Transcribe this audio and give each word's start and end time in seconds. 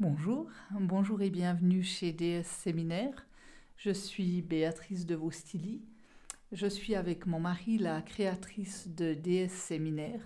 Bonjour, 0.00 0.48
bonjour 0.70 1.22
et 1.22 1.28
bienvenue 1.28 1.82
chez 1.82 2.12
DS 2.12 2.44
Séminaire. 2.44 3.26
Je 3.76 3.90
suis 3.90 4.42
Béatrice 4.42 5.06
de 5.06 5.16
Vostili. 5.16 5.82
Je 6.52 6.68
suis 6.68 6.94
avec 6.94 7.26
mon 7.26 7.40
mari 7.40 7.78
la 7.78 8.00
créatrice 8.00 8.86
de 8.86 9.14
DS 9.14 9.48
Séminaire, 9.48 10.20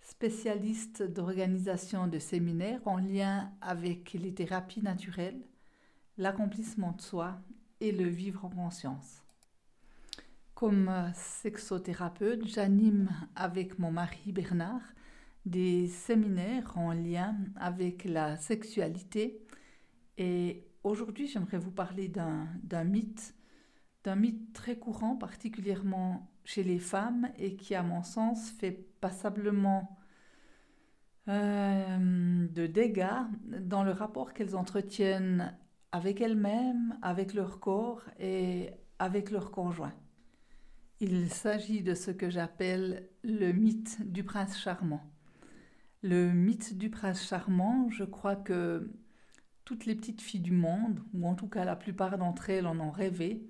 spécialiste 0.00 1.02
d'organisation 1.02 2.06
de 2.06 2.20
séminaires 2.20 2.86
en 2.86 2.98
lien 2.98 3.50
avec 3.60 4.12
les 4.12 4.32
thérapies 4.32 4.82
naturelles, 4.82 5.42
l'accomplissement 6.16 6.92
de 6.92 7.02
soi 7.02 7.40
et 7.80 7.90
le 7.90 8.06
vivre 8.06 8.44
en 8.44 8.50
conscience. 8.50 9.24
Comme 10.54 10.88
sexothérapeute, 11.14 12.46
j'anime 12.46 13.10
avec 13.34 13.80
mon 13.80 13.90
mari 13.90 14.30
Bernard 14.30 14.82
des 15.46 15.88
séminaires 15.88 16.76
en 16.76 16.92
lien 16.92 17.36
avec 17.56 18.04
la 18.04 18.36
sexualité 18.36 19.44
et 20.16 20.64
aujourd'hui 20.82 21.26
j'aimerais 21.26 21.58
vous 21.58 21.70
parler 21.70 22.08
d'un 22.08 22.84
mythe, 22.84 23.34
d'un 24.04 24.16
mythe 24.16 24.52
très 24.52 24.78
courant 24.78 25.16
particulièrement 25.16 26.30
chez 26.44 26.62
les 26.62 26.78
femmes 26.78 27.30
et 27.38 27.56
qui 27.56 27.74
à 27.74 27.82
mon 27.82 28.02
sens 28.02 28.50
fait 28.50 28.72
passablement 29.00 29.98
euh, 31.28 32.46
de 32.48 32.66
dégâts 32.66 33.24
dans 33.60 33.82
le 33.82 33.92
rapport 33.92 34.34
qu'elles 34.34 34.56
entretiennent 34.56 35.56
avec 35.90 36.20
elles-mêmes, 36.20 36.98
avec 37.02 37.34
leur 37.34 37.60
corps 37.60 38.02
et 38.18 38.70
avec 38.98 39.30
leur 39.30 39.50
conjoint. 39.50 39.94
Il 41.00 41.30
s'agit 41.30 41.82
de 41.82 41.94
ce 41.94 42.10
que 42.10 42.30
j'appelle 42.30 43.08
le 43.22 43.52
mythe 43.52 44.10
du 44.10 44.24
prince 44.24 44.58
charmant. 44.58 45.13
Le 46.04 46.30
mythe 46.34 46.76
du 46.76 46.90
prince 46.90 47.26
charmant, 47.26 47.88
je 47.88 48.04
crois 48.04 48.36
que 48.36 48.90
toutes 49.64 49.86
les 49.86 49.94
petites 49.94 50.20
filles 50.20 50.42
du 50.42 50.52
monde, 50.52 51.00
ou 51.14 51.26
en 51.26 51.34
tout 51.34 51.48
cas 51.48 51.64
la 51.64 51.76
plupart 51.76 52.18
d'entre 52.18 52.50
elles 52.50 52.66
en 52.66 52.78
ont 52.78 52.90
rêvé, 52.90 53.48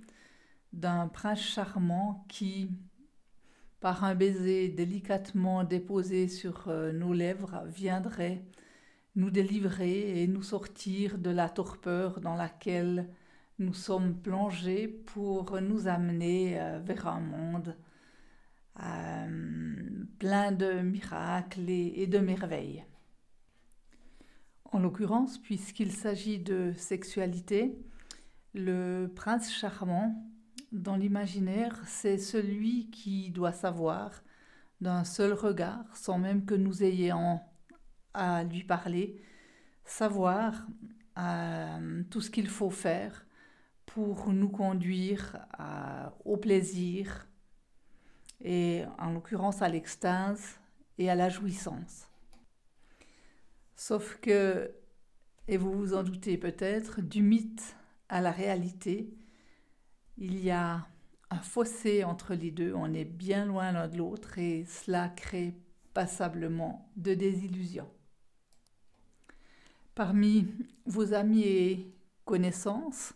d'un 0.72 1.08
prince 1.08 1.40
charmant 1.40 2.24
qui, 2.28 2.70
par 3.80 4.04
un 4.04 4.14
baiser 4.14 4.68
délicatement 4.68 5.64
déposé 5.64 6.28
sur 6.28 6.68
euh, 6.68 6.92
nos 6.92 7.12
lèvres, 7.12 7.64
viendrait 7.66 8.44
nous 9.16 9.30
délivrer 9.30 10.22
et 10.22 10.28
nous 10.28 10.44
sortir 10.44 11.18
de 11.18 11.30
la 11.30 11.48
torpeur 11.48 12.20
dans 12.20 12.36
laquelle 12.36 13.08
nous 13.58 13.74
sommes 13.74 14.14
plongés 14.14 14.86
pour 14.86 15.60
nous 15.60 15.88
amener 15.88 16.60
euh, 16.60 16.78
vers 16.78 17.08
un 17.08 17.18
monde 17.18 17.74
euh, 18.82 20.04
plein 20.18 20.52
de 20.52 20.80
miracles 20.80 21.68
et, 21.70 22.06
de 22.06 22.18
merveilles. 22.18 22.84
En 24.72 24.80
l'occurrence, 24.80 25.38
puisqu'il 25.38 25.92
s'agit 25.92 26.38
de 26.38 26.72
sexualité, 26.76 27.78
le 28.52 29.06
prince 29.06 29.52
charmant, 29.52 30.28
dans 30.72 30.96
l'imaginaire, 30.96 31.80
c'est 31.86 32.18
celui 32.18 32.90
qui 32.90 33.30
doit 33.30 33.52
savoir 33.52 34.24
d'un 34.80 35.04
seul 35.04 35.32
regard, 35.32 35.96
sans 35.96 36.18
même 36.18 36.44
que 36.44 36.54
nous 36.54 36.82
ayons 36.82 37.40
à 38.12 38.42
lui 38.42 38.64
parler, 38.64 39.22
savoir 39.84 40.66
euh, 41.16 42.02
tout 42.10 42.20
ce 42.20 42.30
qu'il 42.30 42.48
faut 42.48 42.70
faire 42.70 43.24
pour 43.86 44.32
nous 44.32 44.48
conduire 44.48 45.46
au 46.24 46.36
plaisir, 46.36 47.28
et 48.40 48.84
en 48.98 49.12
l'occurrence 49.12 49.62
à 49.62 49.68
l'extase 49.68 50.58
et 50.98 51.10
à 51.10 51.14
la 51.14 51.28
jouissance. 51.28 52.08
Sauf 53.76 54.18
que, 54.20 54.72
et 55.48 55.56
vous 55.56 55.72
vous 55.72 55.94
en 55.94 56.02
doutez 56.02 56.38
peut-être, 56.38 57.00
du 57.00 57.22
mythe 57.22 57.76
à 58.08 58.20
la 58.20 58.30
réalité, 58.30 59.12
il 60.16 60.38
y 60.38 60.50
a 60.50 60.86
un 61.30 61.40
fossé 61.40 62.04
entre 62.04 62.34
les 62.34 62.50
deux, 62.50 62.72
on 62.74 62.92
est 62.92 63.04
bien 63.04 63.46
loin 63.46 63.72
l'un 63.72 63.88
de 63.88 63.98
l'autre 63.98 64.38
et 64.38 64.64
cela 64.66 65.08
crée 65.08 65.54
passablement 65.92 66.90
de 66.96 67.14
désillusions. 67.14 67.90
Parmi 69.94 70.46
vos 70.86 71.14
amis 71.14 71.42
et 71.42 71.94
connaissances, 72.24 73.14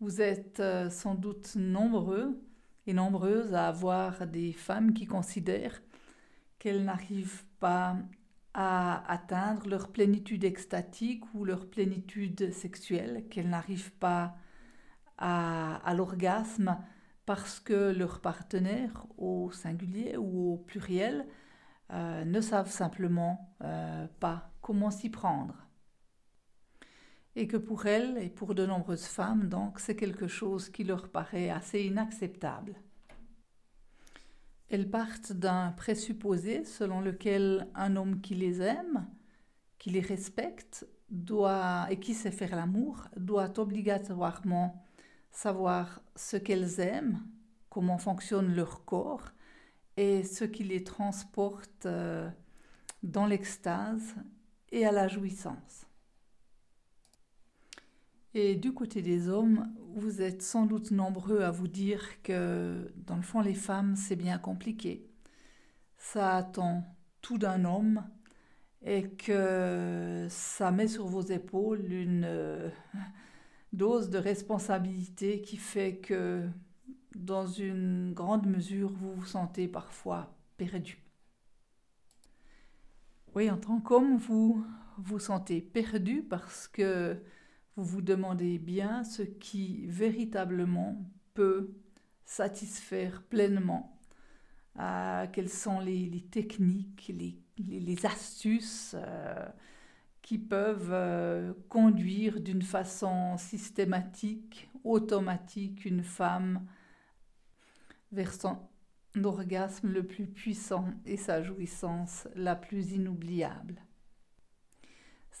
vous 0.00 0.20
êtes 0.20 0.60
euh, 0.60 0.90
sans 0.90 1.14
doute 1.14 1.54
nombreux 1.56 2.40
et 2.86 2.92
nombreuses 2.92 3.54
à 3.54 3.68
avoir 3.68 4.26
des 4.26 4.52
femmes 4.52 4.92
qui 4.92 5.06
considèrent 5.06 5.80
qu'elles 6.58 6.84
n'arrivent 6.84 7.44
pas 7.58 7.96
à 8.54 9.10
atteindre 9.10 9.68
leur 9.68 9.92
plénitude 9.92 10.44
extatique 10.44 11.22
ou 11.34 11.44
leur 11.44 11.68
plénitude 11.68 12.52
sexuelle, 12.52 13.24
qu'elles 13.30 13.48
n'arrivent 13.48 13.92
pas 13.92 14.36
à, 15.18 15.94
l'orgasme 15.94 16.78
parce 17.26 17.60
que 17.60 17.92
leurs 17.92 18.20
partenaires, 18.20 19.06
au 19.18 19.50
singulier 19.52 20.16
ou 20.16 20.54
au 20.54 20.56
pluriel, 20.56 21.26
euh, 21.92 22.24
ne 22.24 22.40
savent 22.40 22.70
simplement 22.70 23.54
euh, 23.62 24.06
pas 24.18 24.50
comment 24.60 24.90
s'y 24.90 25.10
prendre 25.10 25.69
et 27.36 27.46
que 27.46 27.56
pour 27.56 27.86
elles 27.86 28.18
et 28.18 28.28
pour 28.28 28.54
de 28.54 28.66
nombreuses 28.66 29.06
femmes, 29.06 29.48
donc, 29.48 29.78
c'est 29.80 29.96
quelque 29.96 30.28
chose 30.28 30.68
qui 30.68 30.84
leur 30.84 31.08
paraît 31.08 31.50
assez 31.50 31.82
inacceptable. 31.82 32.74
Elles 34.68 34.90
partent 34.90 35.32
d'un 35.32 35.72
présupposé 35.72 36.64
selon 36.64 37.00
lequel 37.00 37.68
un 37.74 37.96
homme 37.96 38.20
qui 38.20 38.34
les 38.34 38.62
aime, 38.62 39.06
qui 39.78 39.90
les 39.90 40.00
respecte, 40.00 40.86
doit, 41.10 41.86
et 41.90 41.98
qui 41.98 42.14
sait 42.14 42.30
faire 42.30 42.54
l'amour, 42.54 43.08
doit 43.16 43.58
obligatoirement 43.58 44.84
savoir 45.30 46.02
ce 46.14 46.36
qu'elles 46.36 46.80
aiment, 46.80 47.20
comment 47.68 47.98
fonctionne 47.98 48.54
leur 48.54 48.84
corps 48.84 49.30
et 49.96 50.22
ce 50.22 50.44
qui 50.44 50.64
les 50.64 50.84
transporte 50.84 51.86
euh, 51.86 52.28
dans 53.02 53.26
l'extase 53.26 54.14
et 54.70 54.86
à 54.86 54.92
la 54.92 55.08
jouissance. 55.08 55.89
Et 58.34 58.54
du 58.54 58.72
côté 58.72 59.02
des 59.02 59.28
hommes, 59.28 59.72
vous 59.94 60.22
êtes 60.22 60.42
sans 60.42 60.66
doute 60.66 60.92
nombreux 60.92 61.40
à 61.40 61.50
vous 61.50 61.66
dire 61.66 62.22
que 62.22 62.92
dans 63.06 63.16
le 63.16 63.22
fond, 63.22 63.40
les 63.40 63.54
femmes, 63.54 63.96
c'est 63.96 64.16
bien 64.16 64.38
compliqué. 64.38 65.04
Ça 65.96 66.36
attend 66.36 66.84
tout 67.22 67.38
d'un 67.38 67.64
homme 67.64 68.04
et 68.82 69.08
que 69.10 70.26
ça 70.30 70.70
met 70.70 70.88
sur 70.88 71.06
vos 71.06 71.22
épaules 71.22 71.92
une 71.92 72.24
euh, 72.24 72.70
dose 73.72 74.10
de 74.10 74.18
responsabilité 74.18 75.42
qui 75.42 75.56
fait 75.56 75.96
que 75.96 76.48
dans 77.14 77.46
une 77.46 78.12
grande 78.14 78.46
mesure, 78.46 78.90
vous 78.92 79.12
vous 79.12 79.26
sentez 79.26 79.66
parfois 79.68 80.32
perdu. 80.56 81.02
Oui, 83.34 83.50
en 83.50 83.56
tant 83.56 83.80
qu'homme, 83.80 84.16
vous 84.16 84.64
vous 84.98 85.18
sentez 85.18 85.60
perdu 85.60 86.22
parce 86.22 86.68
que 86.68 87.20
vous 87.76 87.84
vous 87.84 88.02
demandez 88.02 88.58
bien 88.58 89.04
ce 89.04 89.22
qui 89.22 89.86
véritablement 89.86 90.96
peut 91.34 91.70
satisfaire 92.24 93.22
pleinement, 93.22 93.98
euh, 94.78 95.26
quelles 95.32 95.48
sont 95.48 95.80
les, 95.80 96.24
techniques, 96.30 97.12
les, 97.58 98.06
astuces 98.06 98.94
euh, 98.96 99.48
qui 100.22 100.38
peuvent 100.38 100.92
euh, 100.92 101.52
conduire 101.68 102.40
d'une 102.40 102.62
façon 102.62 103.36
systématique, 103.36 104.70
automatique, 104.84 105.84
une 105.84 106.04
femme 106.04 106.66
vers 108.12 108.32
son 108.32 108.58
orgasme 109.24 109.88
le 109.90 110.06
plus 110.06 110.26
puissant 110.26 110.88
et 111.04 111.16
sa 111.16 111.42
jouissance 111.42 112.28
la 112.36 112.54
plus 112.54 112.92
inoubliable. 112.92 113.82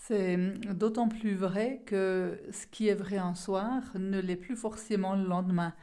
C'est 0.02 0.38
d'autant 0.74 1.08
plus 1.08 1.34
vrai 1.34 1.82
que 1.84 2.40
ce 2.52 2.66
qui 2.66 2.88
est 2.88 2.94
vrai 2.94 3.18
un 3.18 3.34
soir 3.34 3.82
ne 3.96 4.18
l'est 4.18 4.34
plus 4.36 4.56
forcément 4.56 5.14
le 5.14 5.24
lendemain. 5.26 5.74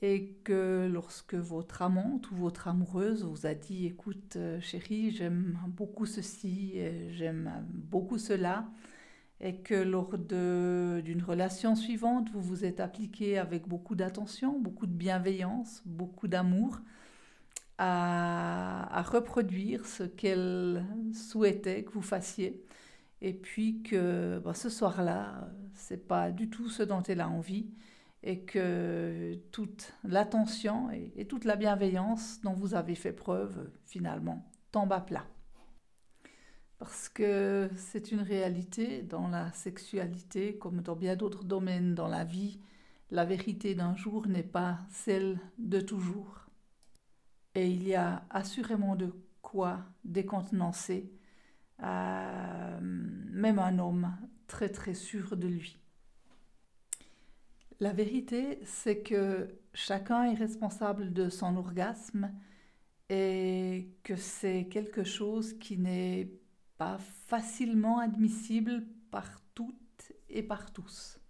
Et 0.00 0.36
que 0.44 0.88
lorsque 0.90 1.34
votre 1.34 1.82
amante 1.82 2.30
ou 2.30 2.36
votre 2.36 2.68
amoureuse 2.68 3.24
vous 3.24 3.46
a 3.46 3.54
dit 3.54 3.86
Écoute, 3.86 4.36
euh, 4.36 4.60
chérie, 4.60 5.10
j'aime 5.10 5.58
beaucoup 5.66 6.06
ceci, 6.06 6.74
j'aime 7.10 7.52
beaucoup 7.68 8.16
cela, 8.18 8.68
et 9.40 9.56
que 9.56 9.74
lors 9.74 10.16
d'une 10.18 11.22
relation 11.26 11.74
suivante, 11.74 12.30
vous 12.30 12.40
vous 12.40 12.64
êtes 12.64 12.78
appliqué 12.78 13.38
avec 13.38 13.66
beaucoup 13.68 13.96
d'attention, 13.96 14.58
beaucoup 14.60 14.86
de 14.86 14.92
bienveillance, 14.92 15.82
beaucoup 15.84 16.28
d'amour, 16.28 16.80
à, 17.78 19.02
reproduire 19.02 19.86
ce 19.86 20.04
qu'elle 20.04 20.84
souhaitait 21.12 21.84
que 21.84 21.92
vous 21.92 22.02
fassiez 22.02 22.62
et 23.20 23.34
puis 23.34 23.82
que 23.82 24.38
bah, 24.44 24.54
ce 24.54 24.68
soir-là, 24.68 25.50
c'est 25.74 26.06
pas 26.06 26.30
du 26.30 26.50
tout 26.50 26.68
ce 26.68 26.82
dont 26.82 27.02
elle 27.02 27.20
a 27.20 27.28
envie 27.28 27.70
et 28.22 28.40
que 28.40 29.38
toute 29.52 29.94
l'attention 30.04 30.90
et, 30.90 31.26
toute 31.26 31.44
la 31.44 31.56
bienveillance 31.56 32.40
dont 32.42 32.52
vous 32.52 32.74
avez 32.74 32.94
fait 32.94 33.12
preuve 33.12 33.70
finalement 33.84 34.44
tombe 34.72 34.92
à 34.92 35.00
plat. 35.00 35.26
Parce 36.78 37.08
que 37.08 37.68
c'est 37.76 38.12
une 38.12 38.20
réalité 38.20 39.02
dans 39.02 39.28
la 39.28 39.52
sexualité, 39.52 40.56
comme 40.58 40.80
dans 40.80 40.94
bien 40.94 41.16
d'autres 41.16 41.44
domaines 41.44 41.94
dans 41.94 42.06
la 42.06 42.24
vie, 42.24 42.60
la 43.10 43.24
vérité 43.24 43.74
d'un 43.74 43.96
jour 43.96 44.28
n'est 44.28 44.42
pas 44.42 44.78
celle 44.90 45.40
de 45.58 45.80
toujours. 45.80 46.46
Et 47.54 47.68
il 47.68 47.86
y 47.86 47.94
a 47.94 48.24
assurément 48.30 48.94
de 48.94 49.12
quoi 49.42 49.80
décontenancer 50.04 51.10
euh, 51.82 52.78
même 52.80 53.58
un 53.58 53.78
homme 53.78 54.16
très 54.46 54.68
très 54.68 54.94
sûr 54.94 55.36
de 55.36 55.46
lui. 55.46 55.78
La 57.80 57.92
vérité, 57.92 58.58
c'est 58.64 59.02
que 59.02 59.48
chacun 59.72 60.24
est 60.24 60.34
responsable 60.34 61.12
de 61.12 61.28
son 61.28 61.56
orgasme 61.56 62.32
et 63.08 63.88
que 64.02 64.16
c'est 64.16 64.66
quelque 64.68 65.04
chose 65.04 65.56
qui 65.58 65.78
n'est 65.78 66.32
pas 66.76 66.98
facilement 66.98 67.98
admissible 67.98 68.84
par 69.10 69.40
toutes 69.54 70.12
et 70.28 70.42
par 70.42 70.72
tous. 70.72 71.20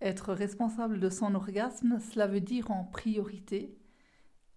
Être 0.00 0.32
responsable 0.32 0.98
de 0.98 1.10
son 1.10 1.34
orgasme, 1.34 2.00
cela 2.00 2.26
veut 2.26 2.40
dire 2.40 2.70
en 2.70 2.84
priorité 2.84 3.79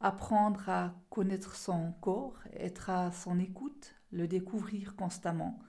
apprendre 0.03 0.67
à 0.69 0.93
connaître 1.09 1.55
son 1.55 1.93
corps, 2.01 2.37
être 2.51 2.89
à 2.89 3.11
son 3.13 3.39
écoute, 3.39 3.95
le 4.11 4.27
découvrir 4.27 4.97
constamment, 4.97 5.59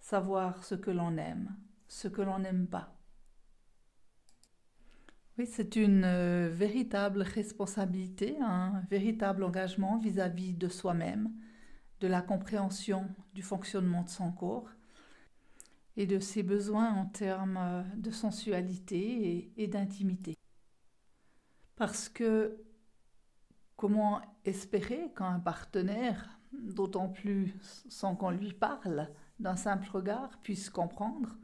savoir 0.00 0.64
ce 0.64 0.74
que 0.74 0.90
l'on 0.90 1.16
aime, 1.16 1.56
ce 1.86 2.08
que 2.08 2.20
l'on 2.20 2.40
n'aime 2.40 2.66
pas. 2.66 2.92
Oui, 5.38 5.46
c'est 5.46 5.76
une 5.76 6.04
euh, 6.04 6.50
véritable 6.52 7.22
responsabilité, 7.22 8.36
un 8.40 8.82
véritable 8.90 9.44
engagement 9.44 9.98
vis-à-vis 9.98 10.54
de 10.54 10.68
soi-même, 10.68 11.30
de 12.00 12.08
la 12.08 12.20
compréhension 12.20 13.08
du 13.32 13.42
fonctionnement 13.42 14.02
de 14.02 14.08
son 14.08 14.32
corps 14.32 14.70
et 15.96 16.06
de 16.06 16.18
ses 16.18 16.42
besoins 16.42 16.92
en 16.92 17.06
termes 17.06 17.58
euh, 17.58 17.82
de 17.96 18.10
sensualité 18.10 19.52
et, 19.56 19.62
et 19.62 19.68
d'intimité. 19.68 20.36
Parce 21.76 22.08
que 22.08 22.56
comment 23.84 24.22
espérer 24.46 25.12
qu'un 25.14 25.38
partenaire, 25.40 26.38
d'autant 26.54 27.10
plus 27.10 27.54
sans 27.90 28.16
qu'on 28.16 28.30
lui 28.30 28.54
parle, 28.54 29.10
d'un 29.40 29.56
simple 29.56 29.86
regard, 29.90 30.38
puisse 30.38 30.70
comprendre 30.70 31.36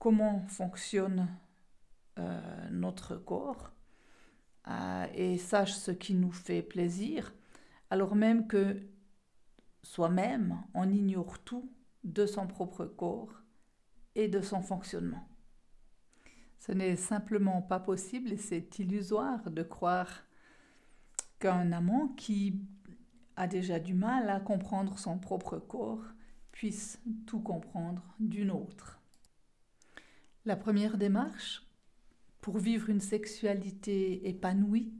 comment 0.00 0.44
fonctionne 0.48 1.28
euh, 2.18 2.68
notre 2.72 3.14
corps 3.14 3.70
euh, 4.66 5.06
et 5.14 5.38
sache 5.38 5.74
ce 5.74 5.92
qui 5.92 6.14
nous 6.14 6.32
fait 6.32 6.62
plaisir, 6.62 7.32
alors 7.90 8.16
même 8.16 8.48
que 8.48 8.82
soi-même, 9.84 10.60
on 10.74 10.90
ignore 10.90 11.38
tout 11.44 11.70
de 12.02 12.26
son 12.26 12.48
propre 12.48 12.86
corps 12.86 13.40
et 14.16 14.26
de 14.26 14.40
son 14.40 14.62
fonctionnement. 14.62 15.28
Ce 16.58 16.72
n'est 16.72 16.96
simplement 16.96 17.62
pas 17.62 17.78
possible 17.78 18.32
et 18.32 18.36
c'est 18.36 18.80
illusoire 18.80 19.48
de 19.48 19.62
croire 19.62 20.26
qu'un 21.38 21.72
amant 21.72 22.08
qui 22.08 22.60
a 23.36 23.46
déjà 23.46 23.78
du 23.78 23.94
mal 23.94 24.30
à 24.30 24.40
comprendre 24.40 24.98
son 24.98 25.18
propre 25.18 25.58
corps 25.58 26.04
puisse 26.52 26.98
tout 27.26 27.40
comprendre 27.40 28.14
d'une 28.18 28.50
autre. 28.50 28.98
La 30.46 30.56
première 30.56 30.96
démarche 30.96 31.62
pour 32.40 32.58
vivre 32.58 32.88
une 32.88 33.00
sexualité 33.00 34.28
épanouie, 34.28 34.94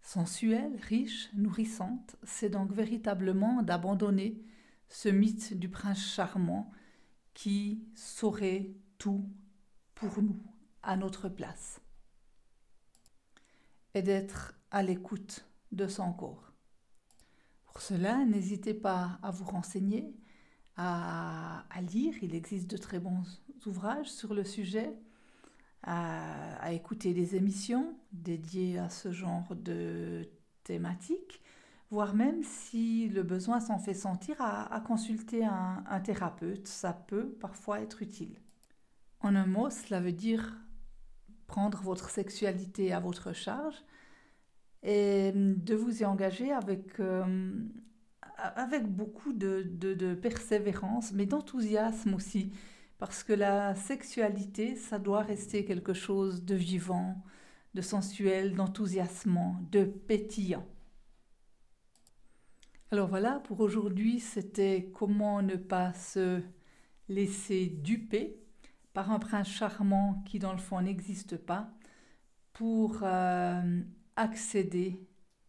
sensuelle, 0.00 0.76
riche, 0.80 1.28
nourrissante, 1.34 2.16
c'est 2.22 2.48
donc 2.48 2.72
véritablement 2.72 3.62
d'abandonner 3.62 4.42
ce 4.88 5.08
mythe 5.08 5.58
du 5.58 5.68
prince 5.68 5.98
charmant 5.98 6.70
qui 7.34 7.84
saurait 7.94 8.70
tout 8.98 9.28
pour 9.94 10.22
nous, 10.22 10.40
à 10.82 10.96
notre 10.96 11.28
place, 11.28 11.80
et 13.94 14.02
d'être 14.02 14.54
à 14.72 14.82
l'écoute 14.82 15.46
de 15.70 15.86
son 15.86 16.12
corps. 16.12 16.52
Pour 17.66 17.80
cela, 17.80 18.24
n'hésitez 18.24 18.74
pas 18.74 19.18
à 19.22 19.30
vous 19.30 19.44
renseigner, 19.44 20.12
à, 20.76 21.64
lire, 21.92 22.14
il 22.22 22.34
existe 22.34 22.68
de 22.70 22.78
très 22.78 22.98
bons 22.98 23.22
ouvrages 23.66 24.10
sur 24.10 24.34
le 24.34 24.42
sujet, 24.42 24.92
à, 25.82 26.72
écouter 26.72 27.12
des 27.12 27.36
émissions 27.36 27.94
dédiées 28.12 28.78
à 28.78 28.88
ce 28.88 29.12
genre 29.12 29.54
de 29.54 30.28
thématiques, 30.64 31.42
voire 31.90 32.14
même 32.14 32.42
si 32.42 33.08
le 33.08 33.22
besoin 33.22 33.60
s'en 33.60 33.78
fait 33.78 33.94
sentir, 33.94 34.36
à, 34.40 34.82
consulter 34.86 35.44
un 35.44 36.00
thérapeute. 36.00 36.66
Ça 36.66 36.94
peut 36.94 37.28
parfois 37.28 37.80
être 37.80 38.00
utile. 38.00 38.40
En 39.20 39.36
un 39.36 39.46
mot, 39.46 39.68
cela 39.68 40.00
veut 40.00 40.12
dire 40.12 40.56
prendre 41.46 41.82
votre 41.82 42.08
sexualité 42.08 42.94
à 42.94 43.00
votre 43.00 43.34
charge 43.34 43.76
et 44.82 45.32
de 45.34 45.74
vous 45.74 46.02
y 46.02 46.04
engager 46.04 46.52
avec, 46.52 46.98
euh, 47.00 47.52
avec 48.36 48.86
beaucoup 48.86 49.32
de, 49.32 49.66
de, 49.70 49.94
de 49.94 50.14
persévérance, 50.14 51.12
mais 51.12 51.26
d'enthousiasme 51.26 52.14
aussi. 52.14 52.52
Parce 52.98 53.22
que 53.22 53.32
la 53.32 53.74
sexualité, 53.74 54.76
ça 54.76 54.98
doit 54.98 55.22
rester 55.22 55.64
quelque 55.64 55.92
chose 55.92 56.44
de 56.44 56.54
vivant, 56.54 57.22
de 57.74 57.80
sensuel, 57.80 58.54
d'enthousiasmant, 58.54 59.56
de 59.70 59.84
pétillant. 59.84 60.66
Alors 62.92 63.08
voilà, 63.08 63.40
pour 63.40 63.60
aujourd'hui, 63.60 64.20
c'était 64.20 64.90
comment 64.94 65.42
ne 65.42 65.56
pas 65.56 65.94
se 65.94 66.42
laisser 67.08 67.66
duper 67.66 68.38
par 68.92 69.10
un 69.10 69.18
prince 69.18 69.48
charmant 69.48 70.22
qui 70.26 70.38
dans 70.38 70.52
le 70.52 70.58
fond 70.58 70.80
n'existe 70.80 71.36
pas 71.36 71.70
pour 72.52 73.00
euh, 73.02 73.80
accéder 74.16 75.00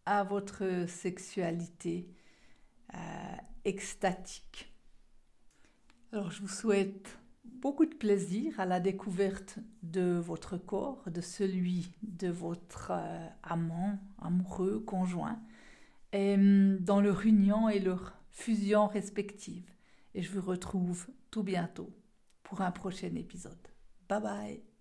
à 0.06 0.24
votre 0.24 0.86
sexualité 0.88 2.08
euh, 2.94 2.98
extatique. 3.64 4.72
Alors 6.12 6.30
je 6.30 6.40
vous 6.40 6.48
souhaite 6.48 7.18
beaucoup 7.44 7.86
de 7.86 7.94
plaisir 7.94 8.58
à 8.60 8.66
la 8.66 8.80
découverte 8.80 9.58
de 9.82 10.18
votre 10.18 10.56
corps, 10.58 11.02
de 11.10 11.20
celui 11.20 11.90
de 12.02 12.28
votre 12.28 12.92
euh, 12.92 13.26
amant, 13.42 13.98
amoureux, 14.18 14.80
conjoint, 14.80 15.40
et, 16.12 16.34
hum, 16.34 16.78
dans 16.78 17.00
leur 17.00 17.24
union 17.26 17.68
et 17.68 17.80
leur 17.80 18.14
fusion 18.30 18.86
respective. 18.86 19.70
Et 20.14 20.22
je 20.22 20.30
vous 20.30 20.46
retrouve 20.46 21.06
tout 21.30 21.42
bientôt 21.42 21.90
pour 22.42 22.60
un 22.60 22.70
prochain 22.70 23.14
épisode. 23.16 23.68
Bye 24.08 24.20
bye 24.20 24.73